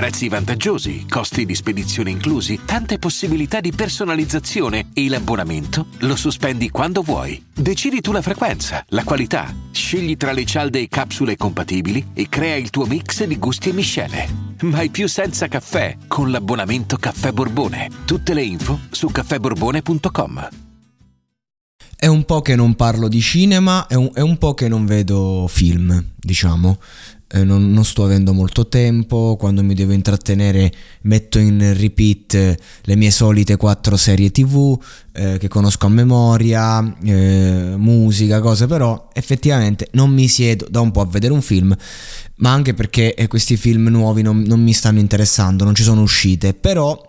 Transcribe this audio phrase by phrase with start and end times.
[0.00, 7.02] Prezzi vantaggiosi, costi di spedizione inclusi, tante possibilità di personalizzazione e l'abbonamento lo sospendi quando
[7.02, 7.44] vuoi.
[7.52, 12.56] Decidi tu la frequenza, la qualità, scegli tra le cialde e capsule compatibili e crea
[12.56, 14.26] il tuo mix di gusti e miscele.
[14.62, 17.90] Mai più senza caffè con l'abbonamento Caffè Borbone.
[18.06, 20.48] Tutte le info su caffèborbone.com.
[21.94, 24.86] È un po' che non parlo di cinema, è un, è un po' che non
[24.86, 26.78] vedo film, diciamo.
[27.32, 32.96] Eh, non, non, sto avendo molto tempo, quando mi devo intrattenere metto in repeat le
[32.96, 34.76] mie solite quattro serie tv
[35.12, 40.90] eh, che conosco a memoria, eh, musica, cose, però effettivamente non mi siedo da un
[40.90, 41.72] po' a vedere un film,
[42.38, 46.02] ma anche perché eh, questi film nuovi non, non mi stanno interessando, non ci sono
[46.02, 47.00] uscite, però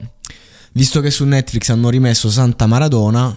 [0.73, 3.35] visto che su Netflix hanno rimesso Santa Maradona,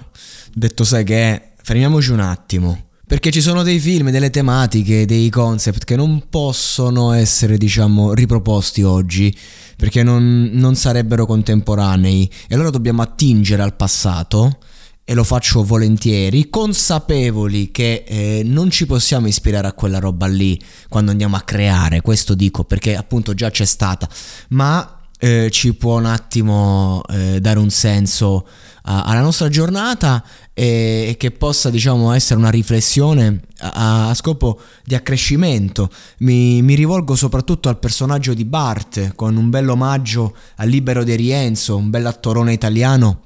[0.52, 2.88] detto sai che fermiamoci un attimo.
[3.06, 8.82] Perché ci sono dei film, delle tematiche, dei concept che non possono essere, diciamo, riproposti
[8.82, 9.36] oggi,
[9.76, 12.30] perché non, non sarebbero contemporanei.
[12.48, 14.58] E allora dobbiamo attingere al passato,
[15.04, 20.58] e lo faccio volentieri, consapevoli che eh, non ci possiamo ispirare a quella roba lì
[20.88, 24.08] quando andiamo a creare, questo dico perché appunto già c'è stata,
[24.48, 28.46] ma eh, ci può un attimo eh, dare un senso
[28.86, 30.22] alla nostra giornata
[30.54, 35.90] e che possa diciamo essere una riflessione a, a scopo di accrescimento.
[36.18, 41.16] Mi, mi, rivolgo soprattutto al personaggio di Bart con un bel omaggio al Libero di
[41.16, 43.20] Rienzo un bell'attorone italiano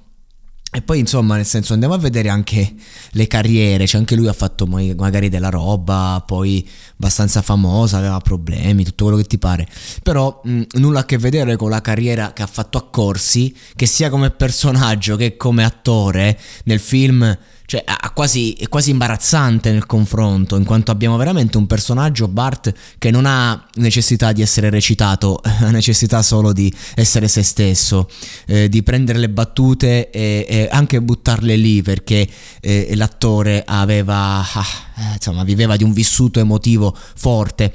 [0.71, 2.75] e poi insomma nel senso andiamo a vedere anche
[3.13, 8.85] le carriere, cioè anche lui ha fatto magari della roba, poi abbastanza famosa, aveva problemi,
[8.85, 9.67] tutto quello che ti pare,
[10.03, 13.87] però mh, nulla a che vedere con la carriera che ha fatto a Corsi, che
[13.87, 17.37] sia come personaggio che come attore nel film
[17.69, 17.85] cioè
[18.15, 23.27] quasi, è quasi imbarazzante nel confronto, in quanto abbiamo veramente un personaggio, Bart, che non
[23.27, 28.09] ha necessità di essere recitato, ha necessità solo di essere se stesso,
[28.47, 32.27] eh, di prendere le battute e, e, anche buttarle lì, perché
[32.63, 37.71] eh, l'attore aveva, ah, eh, insomma, viveva di un vissuto emotivo forte.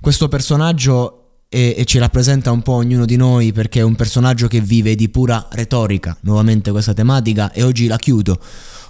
[0.00, 1.21] Questo personaggio
[1.54, 4.94] e, e, ci rappresenta un po' ognuno di noi perché è un personaggio che vive
[4.94, 8.40] di pura retorica, nuovamente questa tematica e oggi la chiudo.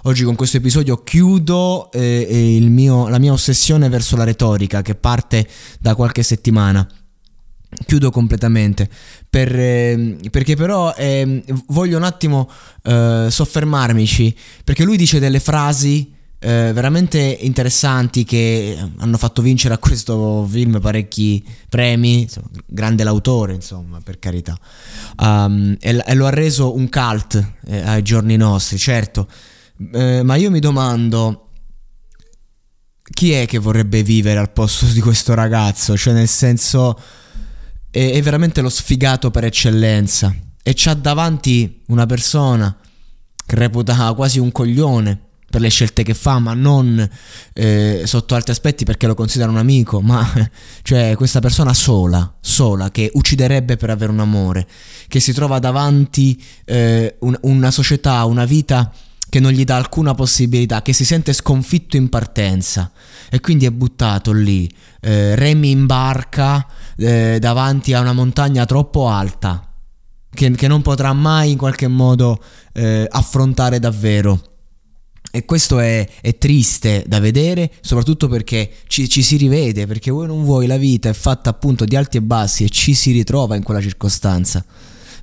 [0.03, 5.45] Oggi con questo episodio chiudo eh, mio, la mia ossessione verso la retorica che parte
[5.81, 6.87] da qualche settimana.
[7.85, 8.87] Chiudo completamente
[9.29, 12.49] per, eh, perché però eh, voglio un attimo
[12.83, 16.12] eh, soffermarmici perché lui dice delle frasi
[16.43, 22.23] eh, veramente interessanti che hanno fatto vincere a questo film parecchi premi.
[22.23, 24.59] Insomma, grande l'autore, insomma, per carità.
[25.19, 29.27] Um, e, e, lo ha reso un cult eh, ai giorni nostri, certo.
[29.93, 31.47] Eh, ma io mi domando
[33.09, 35.95] chi è che vorrebbe vivere al posto di questo ragazzo?
[35.95, 36.99] Cioè, nel senso,
[37.89, 40.35] è, è veramente lo sfigato per eccellenza.
[40.61, 42.77] E c'ha davanti una persona
[43.45, 47.07] che reputa quasi un coglione per le scelte che fa, ma non
[47.53, 50.27] eh, sotto altri aspetti perché lo considera un amico, ma
[50.81, 54.65] cioè questa persona sola, sola, che ucciderebbe per avere un amore,
[55.07, 58.91] che si trova davanti eh, un, una società, una vita
[59.29, 62.91] che non gli dà alcuna possibilità, che si sente sconfitto in partenza
[63.29, 64.67] e quindi è buttato lì,
[65.01, 66.65] eh, remi in barca
[66.97, 69.71] eh, davanti a una montagna troppo alta,
[70.33, 72.43] che, che non potrà mai in qualche modo
[72.73, 74.52] eh, affrontare davvero.
[75.35, 80.27] E questo è, è, triste da vedere, soprattutto perché ci, ci, si rivede, perché voi
[80.27, 83.55] non vuoi la vita è fatta appunto di alti e bassi e ci si ritrova
[83.55, 84.63] in quella circostanza.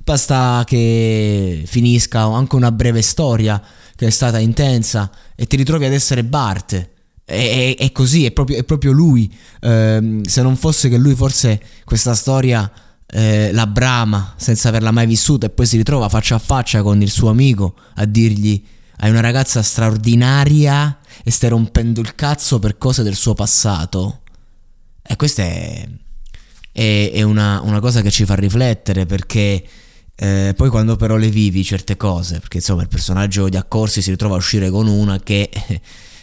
[0.03, 3.63] Basta che finisca anche una breve storia
[3.95, 6.89] che è stata intensa e ti ritrovi ad essere Bart.
[7.23, 9.33] È, è così, è proprio, è proprio lui.
[9.61, 12.69] Eh, se non fosse che lui forse questa storia
[13.05, 17.01] eh, la brama senza averla mai vissuta e poi si ritrova faccia a faccia con
[17.01, 18.61] il suo amico a dirgli
[18.97, 24.21] hai una ragazza straordinaria e stai rompendo il cazzo per cose del suo passato.
[25.01, 25.87] E questa è,
[26.71, 29.63] è, è una, una cosa che ci fa riflettere perché
[30.15, 34.11] eh, poi quando però le vivi certe cose, perché insomma il personaggio di Accorsi si
[34.11, 35.49] ritrova a uscire con una che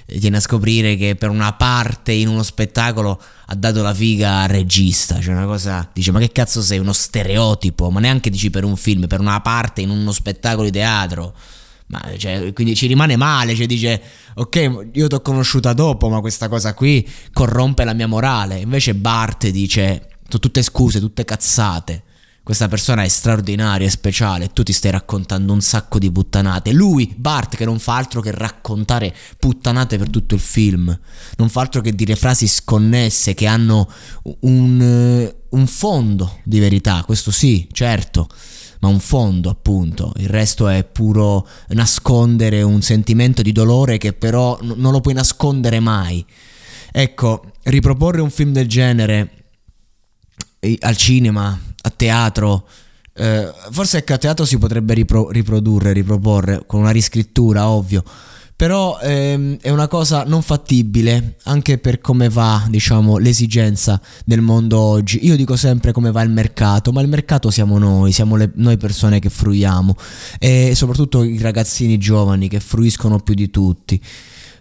[0.06, 4.48] tieni a scoprire che per una parte in uno spettacolo ha dato la figa al
[4.48, 8.64] regista, cioè una cosa, dice ma che cazzo sei, uno stereotipo, ma neanche dici per
[8.64, 11.34] un film, per una parte in uno spettacolo di teatro.
[11.88, 14.00] Ma, cioè, quindi ci rimane male, cioè dice
[14.34, 18.94] ok io ti ho conosciuta dopo ma questa cosa qui corrompe la mia morale, invece
[18.94, 22.02] Bart dice sono tutte scuse, tutte cazzate.
[22.42, 26.72] Questa persona è straordinaria, è speciale, tu ti stai raccontando un sacco di puttanate.
[26.72, 30.98] Lui, Bart, che non fa altro che raccontare puttanate per tutto il film,
[31.36, 33.90] non fa altro che dire frasi sconnesse che hanno
[34.40, 38.28] un, un fondo di verità, questo sì, certo
[38.80, 44.58] ma un fondo appunto, il resto è puro nascondere un sentimento di dolore che però
[44.62, 46.24] non lo puoi nascondere mai.
[46.90, 49.30] Ecco, riproporre un film del genere
[50.80, 52.66] al cinema, a teatro.
[53.12, 58.02] Eh, forse ecco, a teatro si potrebbe ripro- riprodurre, riproporre con una riscrittura, ovvio.
[58.58, 64.80] Però ehm, è una cosa non fattibile anche per come va, diciamo, l'esigenza del mondo
[64.80, 65.24] oggi.
[65.24, 68.76] Io dico sempre come va il mercato, ma il mercato siamo noi, siamo le, noi
[68.76, 69.94] persone che fruiamo
[70.40, 74.02] e soprattutto i ragazzini giovani che fruiscono più di tutti.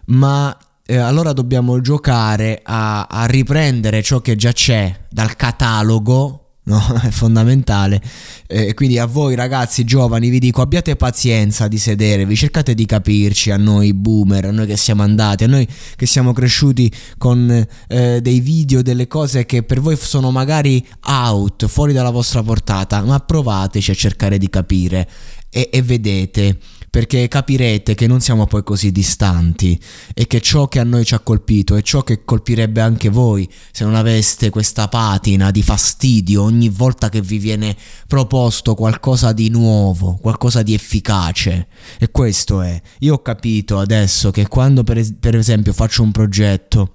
[0.09, 0.55] Ma
[0.85, 7.09] eh, allora dobbiamo giocare a, a riprendere ciò che già c'è dal catalogo No, è
[7.09, 8.01] fondamentale.
[8.45, 13.51] Eh, quindi a voi ragazzi giovani vi dico abbiate pazienza di sedervi, cercate di capirci
[13.51, 18.21] a noi boomer, a noi che siamo andati, a noi che siamo cresciuti con eh,
[18.21, 23.19] dei video, delle cose che per voi sono magari out, fuori dalla vostra portata, ma
[23.19, 25.07] provateci a cercare di capire
[25.49, 26.57] e, e vedete
[26.97, 29.79] perché capirete che non siamo poi così distanti
[30.15, 33.47] e che ciò che a noi ci ha colpito è ciò che colpirebbe anche voi
[33.71, 37.77] se non aveste questa patina di fastidio ogni volta che vi viene
[38.07, 41.67] proposto qualcosa di nuovo, qualcosa di efficace.
[41.99, 42.81] E questo è.
[43.01, 46.93] Io ho capito adesso che quando per, es- per esempio faccio un progetto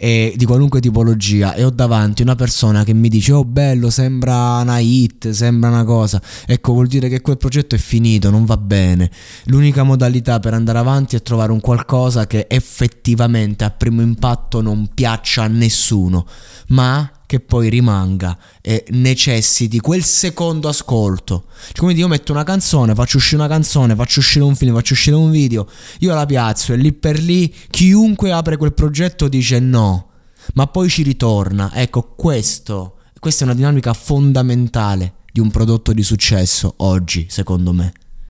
[0.00, 4.60] e di qualunque tipologia e ho davanti una persona che mi dice oh bello sembra
[4.60, 6.22] una hit sembra una cosa.
[6.46, 9.10] Ecco vuol dire che quel progetto è finito non va bene.
[9.46, 14.88] L'unica modalità per andare avanti è trovare un qualcosa che effettivamente a primo impatto non
[14.94, 16.26] piaccia a nessuno
[16.68, 21.44] ma che poi rimanga e necessiti quel secondo ascolto.
[21.66, 24.94] Cioè, come io metto una canzone, faccio uscire una canzone, faccio uscire un film, faccio
[24.94, 29.58] uscire un video, io la piazzo e lì per lì chiunque apre quel progetto dice
[29.58, 30.08] no,
[30.54, 31.70] ma poi ci ritorna.
[31.74, 37.92] Ecco, questo, questa è una dinamica fondamentale di un prodotto di successo oggi, secondo me.